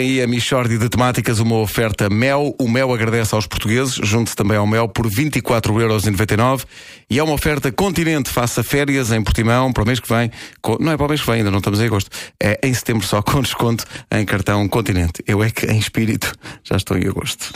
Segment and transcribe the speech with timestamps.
[0.00, 2.52] E a Michórdia de Temáticas, uma oferta Mel.
[2.60, 6.64] O Mel agradece aos portugueses, junte-se também ao Mel por 24,99€
[7.08, 10.32] e é uma oferta Continente, faça férias em Portimão para o mês que vem.
[10.60, 12.10] com- Não é para o mês que vem, ainda não estamos em agosto.
[12.42, 15.22] É em setembro só, com desconto em cartão Continente.
[15.28, 16.32] Eu é que, em espírito,
[16.64, 17.52] já estou em agosto.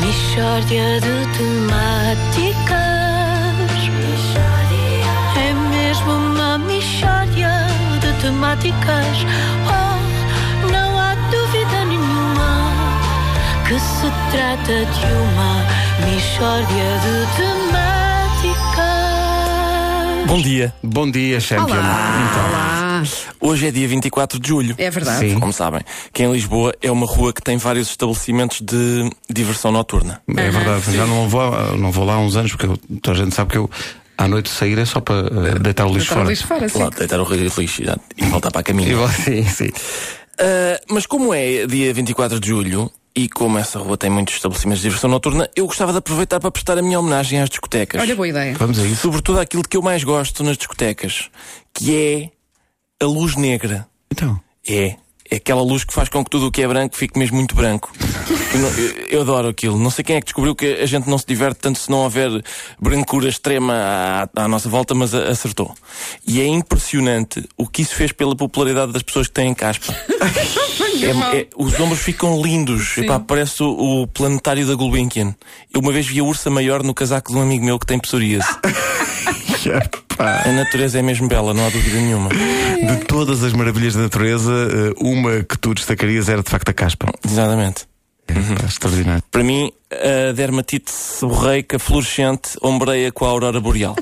[0.00, 2.82] Mishória de temáticas
[5.36, 7.52] É mesmo uma mishória
[8.00, 9.18] de temáticas
[9.68, 9.91] Oh,
[14.64, 15.66] trata de uma
[16.06, 18.92] mishória de temáticas
[20.26, 20.72] Bom dia.
[20.82, 21.66] Bom dia, Champion.
[21.76, 23.02] Então, Olá!
[23.40, 24.74] Hoje é dia 24 de julho.
[24.78, 25.30] É verdade.
[25.30, 25.38] Sim.
[25.40, 30.22] Como sabem, que em Lisboa é uma rua que tem vários estabelecimentos de diversão noturna.
[30.28, 30.96] é verdade.
[30.96, 33.50] Já não vou, não vou lá há uns anos, porque eu- toda a gente sabe
[33.50, 33.68] que eu
[34.16, 36.28] à noite sair é só para eh, deitar o lixo Está fora.
[36.28, 36.78] lixo fora, sim.
[36.82, 38.96] Lá, deitar o lixo e e voltar para a caminho.
[38.98, 39.70] vou- sim, sim.
[40.38, 44.80] Ah, mas como é dia 24 de julho e como essa rua tem muitos estabelecimentos
[44.80, 48.00] de diversão noturna, eu gostava de aproveitar para prestar a minha homenagem às discotecas.
[48.00, 48.54] Olha, boa ideia.
[48.56, 49.02] Vamos a isso.
[49.02, 51.30] Sobretudo aquilo que eu mais gosto nas discotecas,
[51.74, 53.86] que é a luz negra.
[54.10, 54.40] Então.
[54.66, 54.96] É.
[55.32, 57.54] É aquela luz que faz com que tudo o que é branco fique mesmo muito
[57.54, 57.90] branco.
[58.52, 59.78] Eu, não- eu- eu adoro aquilo.
[59.78, 62.00] Não sei quem é que descobriu que a gente não se diverte tanto se não
[62.00, 62.28] houver
[62.78, 63.72] brancura extrema
[64.36, 65.74] à, à nossa volta, mas a- acertou.
[66.26, 69.94] E é impressionante o que isso fez pela popularidade das pessoas que têm caspa.
[71.02, 72.96] É- é- os ombros ficam lindos.
[72.98, 75.34] Epá, parece o, o planetário da Gulbenkian.
[75.72, 77.98] Eu uma vez vi a ursa maior no casaco de um amigo meu que tem
[77.98, 78.46] psoríase.
[80.16, 80.42] Pá.
[80.44, 82.28] A natureza é mesmo bela, não há dúvida nenhuma.
[82.30, 86.72] De todas as maravilhas da natureza, eh, uma que tu destacarias era de facto a
[86.74, 87.12] caspa.
[87.24, 87.86] Exatamente.
[88.28, 89.22] É, pá, extraordinário.
[89.30, 93.96] Para mim, a dermatite seborreica fluorescente ombreia com a aurora boreal.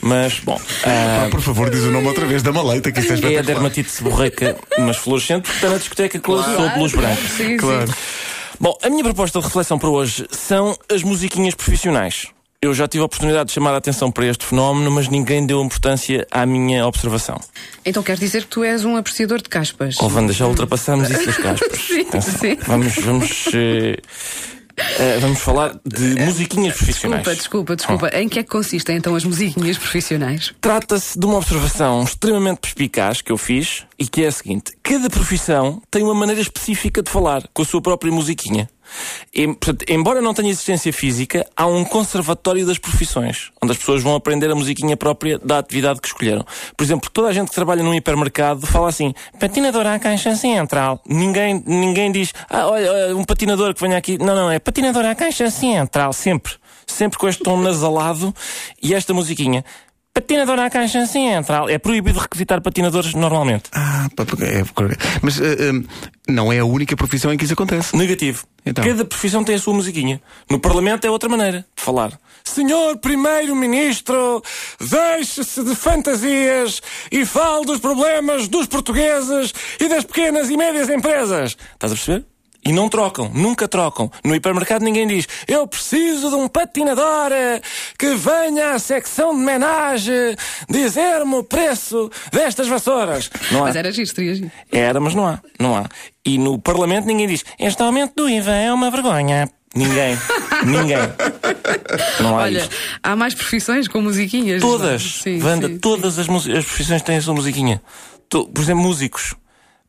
[0.00, 3.12] Mas, bom, Ah, ah, por favor, diz o nome outra vez da maleita, que isto
[3.26, 6.70] é é a dermatite seborreica, mas fluorescente, porque está na discoteca claro.
[6.74, 7.20] de luz branca.
[7.36, 7.86] Sim, Claro.
[7.86, 7.94] sim.
[8.60, 12.26] Bom, a minha proposta de reflexão para hoje são as musiquinhas profissionais.
[12.60, 15.62] Eu já tive a oportunidade de chamar a atenção para este fenómeno, mas ninguém deu
[15.62, 17.38] importância à minha observação.
[17.84, 19.96] Então quer dizer que tu és um apreciador de caspas?
[20.00, 21.78] Oh, Wanda, já ultrapassamos isso das caspas.
[21.86, 22.34] Sim, Atenção.
[22.38, 22.56] sim.
[22.66, 23.96] Vamos, vamos, eh,
[24.98, 27.22] eh, vamos falar de musiquinhas profissionais.
[27.22, 28.08] Desculpa, desculpa, desculpa.
[28.18, 30.52] Em que é que consistem então as musiquinhas profissionais?
[30.60, 35.08] Trata-se de uma observação extremamente perspicaz que eu fiz e que é a seguinte: cada
[35.10, 38.68] profissão tem uma maneira específica de falar com a sua própria musiquinha.
[39.60, 44.14] Portanto, embora não tenha existência física, há um conservatório das profissões, onde as pessoas vão
[44.14, 46.44] aprender a musiquinha própria da atividade que escolheram.
[46.76, 51.00] Por exemplo, toda a gente que trabalha num hipermercado fala assim: patinador à caixa central.
[51.06, 54.18] Ninguém, ninguém diz, ah, olha, um patinador que venha aqui.
[54.18, 56.54] Não, não, é patinador à caixa central, sempre.
[56.86, 58.32] Sempre com este tom nasalado
[58.80, 59.64] e esta musiquinha.
[60.14, 61.68] Patinador à caixa central.
[61.68, 63.64] É proibido requisitar patinadores normalmente.
[63.72, 64.06] Ah,
[64.40, 64.62] é-
[65.20, 65.72] mas eh, eh,
[66.26, 67.94] não é a única profissão em que isso acontece.
[67.94, 68.46] Negativo.
[68.66, 68.84] Então.
[68.84, 70.20] Cada profissão tem a sua musiquinha.
[70.50, 72.18] No Parlamento é outra maneira de falar.
[72.42, 74.42] Senhor Primeiro-Ministro,
[74.80, 81.56] deixe-se de fantasias e fale dos problemas dos portugueses e das pequenas e médias empresas.
[81.74, 82.35] Estás a perceber?
[82.66, 84.10] E não trocam, nunca trocam.
[84.24, 87.60] No hipermercado ninguém diz eu preciso de um patinador eh,
[87.98, 90.36] que venha à secção de menagem
[90.68, 93.30] dizer-me o preço destas vassouras.
[93.52, 93.64] Não há.
[93.68, 94.50] Mas era giro, seria giro.
[94.72, 95.38] Era, mas não há.
[95.60, 95.84] Não há.
[96.24, 99.48] E no Parlamento ninguém diz este aumento do IVA é uma vergonha.
[99.74, 100.16] Ninguém.
[100.64, 100.98] ninguém.
[102.20, 102.74] Não há Olha, isto.
[103.02, 104.60] há mais profissões com musiquinhas.
[104.60, 105.02] Todas.
[105.22, 107.80] Sim, Wanda, sim, todas as, mus- as profissões têm a sua musiquinha.
[108.28, 109.34] Por exemplo, músicos.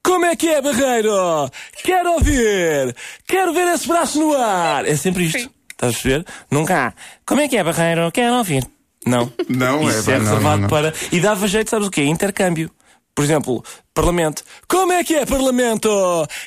[0.07, 1.51] Como é que é, Barreiro?
[1.83, 2.95] Quero ouvir!
[3.27, 4.85] Quero ver esse braço no ar!
[4.85, 5.51] É sempre isto.
[5.69, 6.25] Estás a perceber?
[6.49, 6.93] Nunca há.
[7.25, 8.09] Como é que é, Barreiro?
[8.13, 8.65] Quero ouvir.
[9.05, 9.29] Não.
[9.49, 10.69] Não, é, Isso é não, reservado não, não.
[10.69, 10.93] para.
[11.11, 12.03] E dava jeito, sabes o quê?
[12.03, 12.71] Intercâmbio.
[13.13, 13.61] Por exemplo,
[13.93, 14.43] Parlamento.
[14.65, 15.89] Como é que é, Parlamento?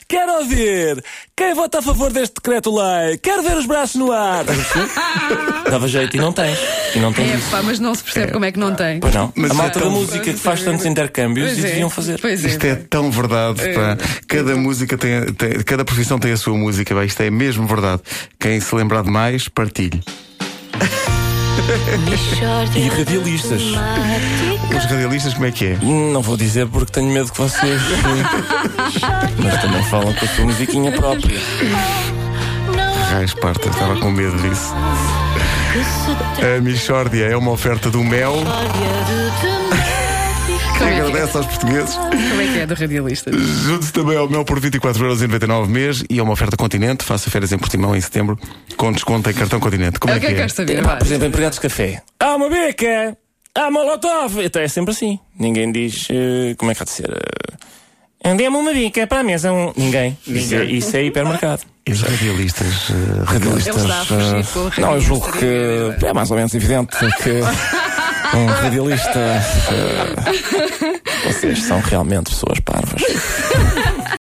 [0.09, 1.05] Quero ouvir.
[1.37, 3.19] Quem vota a favor deste decreto-lei?
[3.19, 4.41] Quero ver os braços no ar.
[4.41, 5.71] Estás a perceber?
[5.71, 6.59] Dava jeito e não tens.
[6.95, 7.51] E não tens É, isso.
[7.51, 8.99] pá, mas não se percebe como é que não tem.
[9.01, 9.33] Pois não.
[9.37, 11.69] Mas a malta é da música que faz tantos intercâmbios Pois e é.
[11.71, 12.19] deviam fazer.
[12.21, 12.49] Pois é.
[12.49, 13.97] Isto é tão verdade, pá.
[14.27, 17.05] Cada música tem, tem- cada profissão tem a sua música, pá.
[17.05, 18.03] Isto é mesmo verdade.
[18.39, 20.03] Quem se lembrar de mais, partilhe.
[22.75, 23.63] E radialistas.
[23.63, 25.79] Os radialistas, como é que é?
[25.83, 27.81] Não vou dizer porque tenho medo que vocês.
[29.39, 31.39] Mas também falam com a sua musiquinha própria.
[33.15, 34.73] Ai, Esparta, estava com medo disso.
[35.75, 38.45] A Michórdia é uma oferta do Mel, que
[40.79, 41.01] Como é que é?
[41.01, 41.95] agradece aos portugueses.
[41.95, 43.37] Como é que é de radialistas?
[43.37, 47.05] Junte-se também ao Mel por 24,99€ mês e é uma oferta Continente.
[47.05, 48.37] Faça férias em Portimão em setembro
[48.77, 50.01] com desconto em cartão Continente.
[50.01, 50.39] Como É é que que é que é?
[50.41, 50.83] queres saber?
[50.83, 50.99] Vai.
[50.99, 52.03] por exemplo, empregados de café.
[52.19, 53.17] Há uma beca!
[53.55, 54.41] Há molotov!
[54.45, 55.21] Então é sempre assim.
[55.39, 56.09] Ninguém diz.
[56.11, 57.11] eh, como é que há de ser?
[57.11, 57.17] Eh,
[58.23, 59.53] Dê-me uma bica para a mesa.
[59.53, 59.73] Um...
[59.77, 60.17] Ninguém.
[60.27, 61.63] Isso é, isso é hipermercado.
[61.87, 62.91] E os radialistas.
[62.91, 63.77] eh, radialistas.
[64.57, 67.31] O Não, eu julgo que é mais ou menos evidente que
[68.37, 69.19] um radialista.
[69.19, 70.21] eh,
[71.27, 73.03] vocês são realmente pessoas parvas.